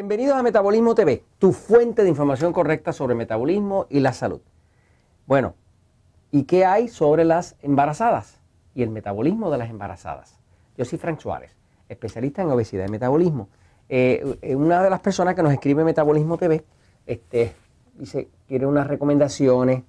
[0.00, 4.40] Bienvenidos a Metabolismo TV, tu fuente de información correcta sobre metabolismo y la salud.
[5.26, 5.52] Bueno,
[6.30, 8.40] ¿y qué hay sobre las embarazadas
[8.74, 10.38] y el metabolismo de las embarazadas?
[10.78, 11.54] Yo soy Frank Suárez,
[11.86, 13.50] especialista en obesidad y metabolismo.
[13.90, 16.64] Eh, eh, una de las personas que nos escribe Metabolismo TV
[17.04, 17.52] este,
[17.92, 19.82] dice, quiere unas recomendaciones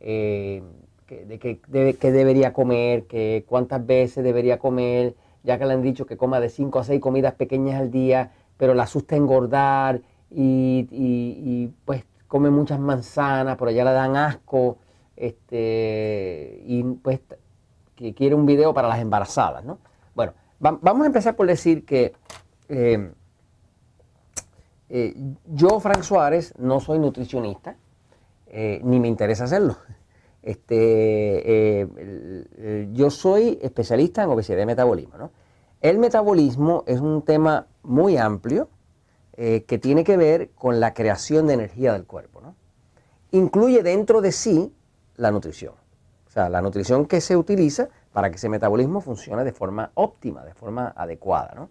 [0.00, 0.62] eh,
[1.06, 6.16] de qué debería comer, que cuántas veces debería comer, ya que le han dicho que
[6.16, 12.04] coma de 5 a 6 comidas pequeñas al día pero la asusta engordar y, pues
[12.28, 14.76] come muchas manzanas, por allá le dan asco,
[15.16, 17.20] este, y pues
[17.96, 19.78] que quiere un video para las embarazadas, ¿no?
[20.14, 22.12] Bueno, vamos a empezar por decir que
[22.68, 23.10] eh,
[24.90, 25.14] eh,
[25.46, 27.76] yo, Frank Suárez, no soy nutricionista,
[28.46, 29.78] eh, ni me interesa hacerlo.
[30.42, 31.88] Este,
[32.92, 35.30] yo soy especialista en obesidad y metabolismo, ¿no?
[35.80, 38.68] El metabolismo es un tema muy amplio
[39.34, 42.42] eh, que tiene que ver con la creación de energía del cuerpo.
[43.32, 44.74] Incluye dentro de sí
[45.16, 45.74] la nutrición.
[46.26, 50.44] O sea, la nutrición que se utiliza para que ese metabolismo funcione de forma óptima,
[50.44, 51.68] de forma adecuada.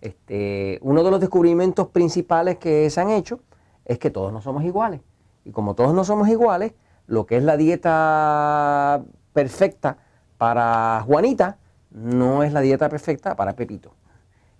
[0.00, 3.40] Este, uno de los descubrimientos principales que se han hecho
[3.84, 5.00] es que todos no somos iguales.
[5.44, 6.72] Y como todos no somos iguales,
[7.06, 9.98] lo que es la dieta perfecta
[10.36, 11.58] para Juanita,
[11.90, 13.92] no es la dieta perfecta para Pepito.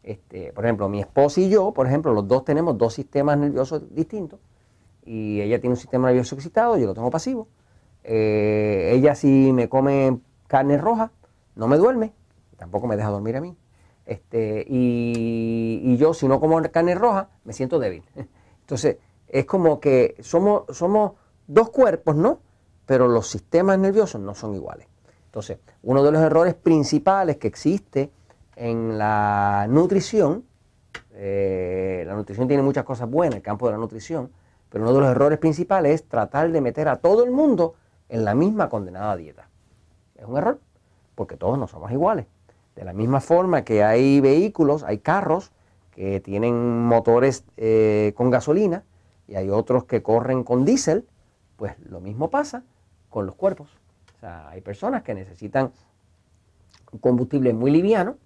[0.08, 3.94] Este, por ejemplo, mi esposa y yo, por ejemplo, los dos tenemos dos sistemas nerviosos
[3.94, 4.40] distintos.
[5.04, 7.46] Y ella tiene un sistema nervioso excitado, yo lo tengo pasivo.
[8.04, 11.12] Eh, ella si me come carne roja,
[11.56, 12.14] no me duerme,
[12.56, 13.54] tampoco me deja dormir a mí.
[14.06, 18.02] Este, y, yo si no como carne roja, me siento débil.
[18.60, 21.12] Entonces, es como que somos, somos
[21.46, 22.40] dos cuerpos, ¿no?
[22.86, 24.88] Pero los sistemas nerviosos no son iguales.
[25.26, 28.10] Entonces, uno de los errores principales que existe
[28.58, 30.44] en la nutrición,
[31.12, 34.32] eh, la nutrición tiene muchas cosas buenas, el campo de la nutrición,
[34.68, 37.76] pero uno de los errores principales es tratar de meter a todo el mundo
[38.08, 39.48] en la misma condenada dieta.
[40.16, 40.60] Es un error,
[41.14, 42.26] porque todos no somos iguales.
[42.74, 45.52] De la misma forma que hay vehículos, hay carros
[45.92, 48.84] que tienen motores eh, con gasolina
[49.28, 51.06] y hay otros que corren con diésel,
[51.56, 52.64] pues lo mismo pasa
[53.08, 53.68] con los cuerpos.
[54.16, 55.70] O sea, hay personas que necesitan
[56.90, 58.16] un combustible muy liviano,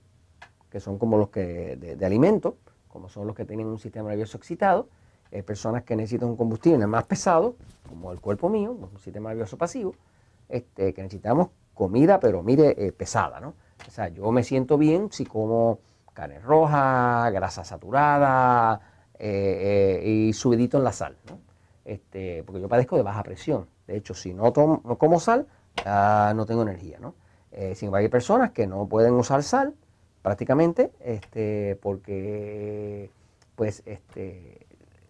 [0.72, 2.56] que son como los que de, alimento,
[2.88, 4.88] como son los que tienen un sistema nervioso excitado.
[5.30, 7.56] Hay personas que necesitan un combustible más pesado,
[7.86, 9.94] como el cuerpo mío, un sistema nervioso pasivo,
[10.48, 13.54] este, que necesitamos comida, pero mire, eh, pesada, ¿no?
[13.86, 15.80] O sea, yo me siento bien si como
[16.14, 18.80] carne roja, grasa saturada
[19.18, 21.18] eh, eh, y subidito en la sal.
[21.84, 23.68] Este, porque yo padezco de baja presión.
[23.86, 25.46] De hecho, si no, tomo, no como sal,
[25.84, 27.14] no tengo energía, ¿no?
[27.50, 29.74] Eh, sin embargo, hay personas que no pueden usar sal
[30.22, 33.10] prácticamente este, porque
[33.54, 34.66] pues este,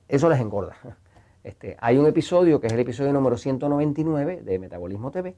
[0.08, 0.76] eso les engorda.
[1.44, 5.34] Este, hay un episodio que es el episodio número 199 de Metabolismo TV,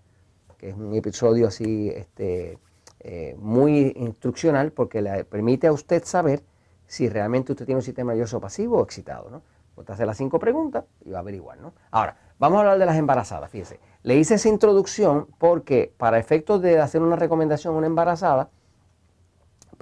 [0.59, 2.59] que es un episodio así este,
[3.01, 6.43] eh, muy instruccional porque le permite a usted saber
[6.87, 9.31] si realmente usted tiene un sistema nervioso pasivo o excitado.
[9.31, 9.43] ¿no?
[9.77, 11.59] Usted hace las cinco preguntas y va a averiguar.
[11.59, 11.73] ¿no?
[11.91, 13.51] Ahora, vamos a hablar de las embarazadas.
[13.51, 18.51] Fíjese, le hice esa introducción porque para efectos de hacer una recomendación a una embarazada,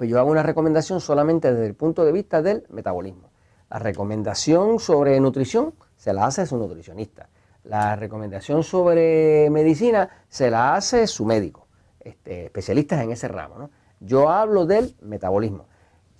[0.03, 3.29] pues yo hago una recomendación solamente desde el punto de vista del metabolismo.
[3.69, 7.29] La recomendación sobre nutrición se la hace su nutricionista.
[7.63, 11.67] La recomendación sobre medicina se la hace su médico,
[12.01, 13.69] este, especialistas en ese ramo.
[14.01, 15.67] Yo hablo del metabolismo.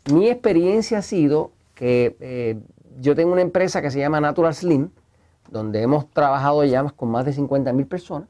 [0.09, 2.61] Mi experiencia ha sido que eh,
[3.01, 4.91] yo tengo una empresa que se llama Natural Slim,
[5.51, 8.29] donde hemos trabajado ya con más de 50 mil personas,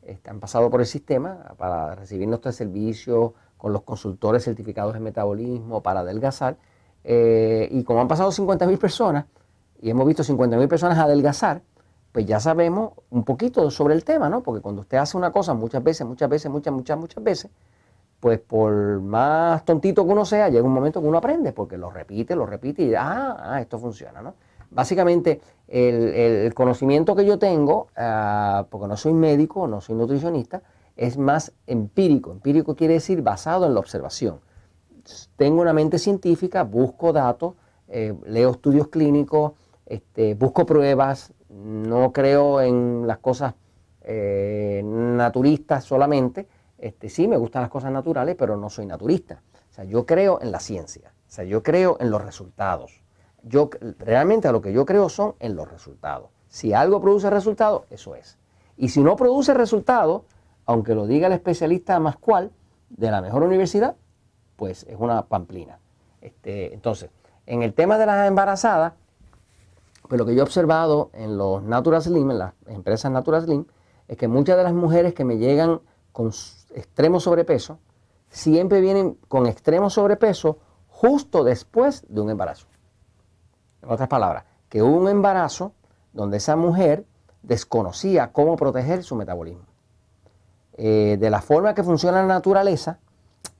[0.00, 5.02] este, han pasado por el sistema para recibir nuestro servicio con los consultores certificados en
[5.02, 6.56] metabolismo para adelgazar.
[7.04, 9.26] Eh, y como han pasado 50 mil personas
[9.80, 11.62] y hemos visto 50 mil personas adelgazar,
[12.12, 14.42] pues ya sabemos un poquito sobre el tema, ¿no?
[14.42, 17.50] Porque cuando usted hace una cosa muchas veces, muchas veces, muchas, muchas, muchas veces,
[18.20, 21.90] pues por más tontito que uno sea, llega un momento que uno aprende, porque lo
[21.90, 24.34] repite, lo repite y ah, ah esto funciona, ¿no?
[24.70, 30.62] Básicamente, el, conocimiento que yo tengo, ah, porque no soy médico, no soy nutricionista,
[30.96, 32.32] es más empírico.
[32.32, 34.40] Empírico quiere decir basado en la observación.
[35.36, 37.54] Tengo una mente científica, busco datos,
[37.88, 39.52] eh, leo estudios clínicos,
[39.84, 43.54] este, busco pruebas, no creo en las cosas
[44.00, 46.48] eh, naturistas solamente,
[46.78, 49.42] este, sí, me gustan las cosas naturales, pero no soy naturista.
[49.70, 53.02] O sea, yo creo en la ciencia, o sea, yo creo en los resultados.
[53.42, 56.30] Yo realmente a lo que yo creo son en los resultados.
[56.48, 58.38] Si algo produce resultados, eso es.
[58.76, 60.22] Y si no produce resultados,
[60.66, 62.52] aunque lo diga el especialista más cual
[62.90, 63.96] de la mejor universidad,
[64.56, 65.78] pues es una pamplina.
[66.20, 67.10] Este, entonces,
[67.48, 68.94] En el tema de las embarazadas,
[70.08, 73.66] pues lo que yo he observado en los Natural Slim, en las empresas Natural Slim,
[74.08, 75.80] es que muchas de las mujeres que me llegan
[76.10, 76.32] con
[76.74, 77.78] extremo sobrepeso,
[78.28, 80.58] siempre vienen con extremo sobrepeso
[80.88, 82.66] justo después de un embarazo.
[83.82, 85.72] En otras palabras, que hubo un embarazo
[86.12, 87.04] donde esa mujer
[87.42, 89.66] desconocía cómo proteger su metabolismo.
[90.78, 92.98] Eh, de la forma que funciona la naturaleza,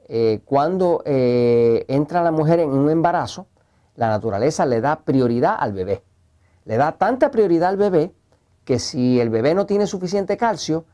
[0.09, 3.47] eh, cuando eh, entra la mujer en un embarazo,
[3.95, 6.03] la naturaleza le da prioridad al bebé.
[6.67, 8.13] Le da tanta prioridad al bebé
[8.65, 10.85] que si el bebé no tiene suficiente calcio,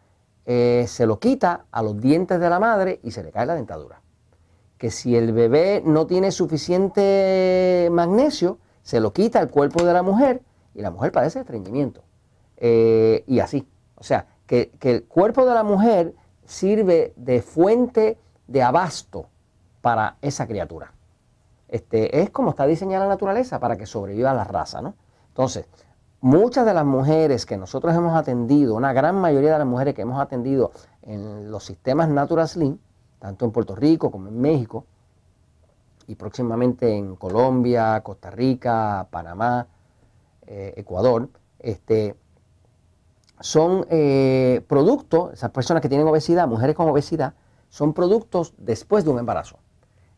[0.45, 4.03] se lo quita a los dientes de la madre y se le cae la dentadura.
[4.77, 10.03] Que si el bebé no tiene suficiente magnesio, se lo quita al cuerpo de la
[10.03, 10.43] mujer
[10.75, 12.03] y la mujer padece estreñimiento.
[12.61, 13.67] y así.
[13.97, 14.27] O sea,
[14.79, 16.15] que, el cuerpo de la mujer
[16.45, 19.27] sirve de fuente de abasto
[19.81, 20.93] para esa criatura.
[21.69, 24.95] Este, es como está diseñada la naturaleza para que sobreviva la raza, ¿no?
[25.29, 25.65] Entonces,
[26.21, 30.03] muchas de las mujeres que nosotros hemos atendido, una gran mayoría de las mujeres que
[30.03, 32.79] hemos atendido en los sistemas Natural Slim,
[33.21, 34.85] tanto en Puerto Rico como en México,
[36.07, 39.67] y próximamente en Colombia, Costa Rica, Panamá,
[40.47, 42.17] eh, Ecuador, este,
[43.43, 47.35] son eh, productos, esas personas que tienen obesidad, mujeres con obesidad,
[47.69, 49.59] son productos después de un embarazo.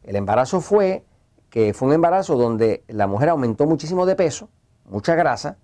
[0.02, 1.04] El embarazo fue
[1.48, 4.50] que fue un embarazo donde la mujer aumentó muchísimo de peso,
[4.84, 5.56] mucha grasa,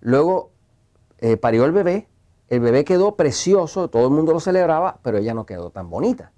[0.00, 0.50] luego
[1.18, 2.08] eh, parió el bebé,
[2.48, 6.32] el bebé quedó precioso, todo el mundo lo celebraba, pero ella no quedó tan bonita.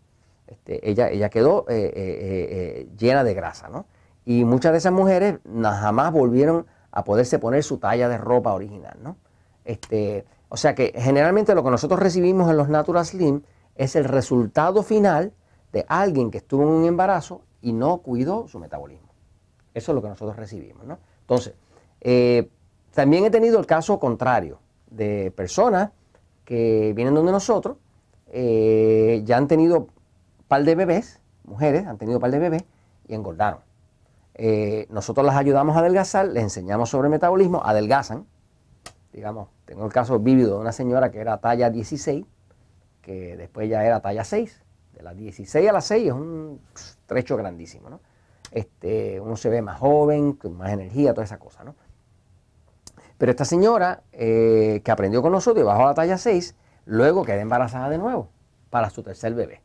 [0.46, 3.84] Este, ella, ella quedó eh, llena de grasa, ¿no?
[4.24, 8.96] Y muchas de esas mujeres jamás volvieron a poderse poner su talla de ropa original,
[9.02, 9.16] ¿no?
[9.66, 13.42] Este, o sea que generalmente lo que nosotros recibimos en los Natural Slim
[13.74, 15.32] es el resultado final
[15.72, 19.08] de alguien que estuvo en un embarazo y no cuidó su metabolismo.
[19.74, 20.84] Eso es lo que nosotros recibimos.
[20.86, 20.98] ¿no?
[21.20, 21.54] Entonces,
[22.00, 22.48] eh,
[22.94, 24.58] también he tenido el caso contrario
[24.90, 25.90] de personas
[26.44, 27.76] que vienen donde nosotros,
[28.28, 29.88] eh, ya han tenido
[30.48, 32.64] par de bebés, mujeres han tenido par de bebés
[33.06, 33.60] y engordaron.
[34.34, 38.26] Eh, nosotros las ayudamos a adelgazar, les enseñamos sobre metabolismo, adelgazan,
[39.18, 42.24] digamos, tengo el caso vívido de una señora que era talla 16,
[43.02, 44.62] que después ya era talla 6.
[44.92, 46.60] De las 16 a las 6 es un
[47.06, 48.00] trecho grandísimo, ¿no?
[48.52, 51.74] Este, uno se ve más joven, con más energía, toda esa cosa, ¿no?
[53.18, 56.54] Pero esta señora eh, que aprendió con nosotros y bajó a la talla 6,
[56.86, 58.28] luego queda embarazada de nuevo
[58.70, 59.62] para su tercer bebé.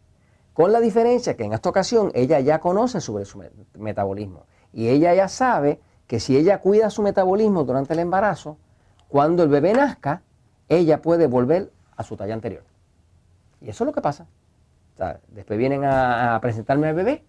[0.53, 3.39] Con la diferencia que en esta ocasión ella ya conoce sobre su
[3.75, 8.57] metabolismo y ella ya sabe que si ella cuida su metabolismo durante el embarazo,
[9.13, 10.24] cuando el bebé nazca,
[10.68, 12.63] ella puede volver a su talla anterior.
[13.62, 14.25] Y eso es lo que pasa.
[15.27, 17.24] después vienen a, presentarme al bebé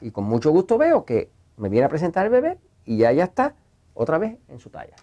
[0.00, 3.24] y con mucho gusto veo que me viene a presentar el bebé y ya ya
[3.24, 3.56] está
[3.94, 4.94] otra vez en su talla.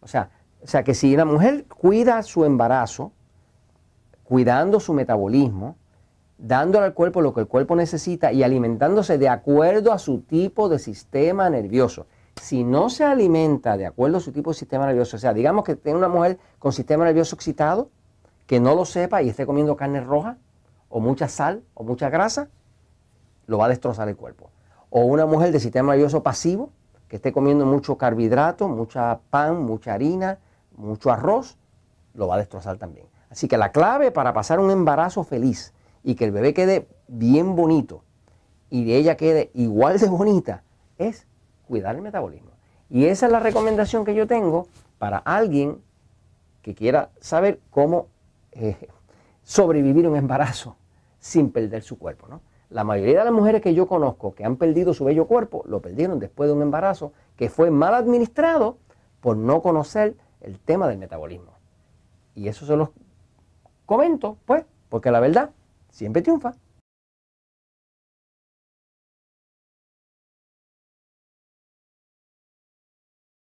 [0.00, 0.30] O, sea,
[0.62, 3.12] o sea que si la mujer cuida su embarazo,
[4.24, 5.76] cuidando su metabolismo,
[6.38, 10.70] dándole al cuerpo lo que el cuerpo necesita y alimentándose de acuerdo a su tipo
[10.70, 12.06] de sistema nervioso
[12.40, 15.64] si no se alimenta de acuerdo a su tipo de sistema nervioso, o sea, digamos
[15.64, 17.90] que tiene una mujer con sistema nervioso excitado,
[18.46, 20.38] que no lo sepa y esté comiendo carne roja,
[20.88, 22.48] o mucha sal, o mucha grasa,
[23.46, 24.50] lo va a destrozar el cuerpo.
[24.90, 26.70] O una mujer de sistema nervioso pasivo,
[27.08, 30.38] que esté comiendo mucho carbohidrato, mucha pan, mucha harina,
[30.76, 31.58] mucho arroz,
[32.14, 33.06] lo va a destrozar también.
[33.30, 37.54] Así que la clave para pasar un embarazo feliz y que el bebé quede bien
[37.54, 38.02] bonito
[38.70, 40.62] y ella quede igual de bonita
[40.98, 41.27] es
[41.68, 42.50] cuidar el metabolismo.
[42.90, 44.66] Y esa es la recomendación que yo tengo
[44.98, 45.80] para alguien
[46.62, 48.08] que quiera saber cómo
[48.52, 48.88] eh,
[49.42, 50.76] sobrevivir un embarazo
[51.20, 52.26] sin perder su cuerpo.
[52.28, 52.40] ¿no?
[52.70, 55.80] La mayoría de las mujeres que yo conozco que han perdido su bello cuerpo, lo
[55.80, 58.78] perdieron después de un embarazo que fue mal administrado
[59.20, 61.52] por no conocer el tema del metabolismo.
[62.34, 62.90] Y eso se los
[63.86, 65.50] comento, pues, porque la verdad
[65.90, 66.54] siempre triunfa.